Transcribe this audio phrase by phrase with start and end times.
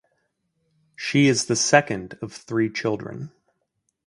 [0.95, 3.31] She is the second of three children.